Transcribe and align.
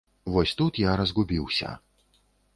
Вось 0.35 0.53
тут 0.61 0.79
я 0.85 0.95
разгубіўся. 1.03 1.77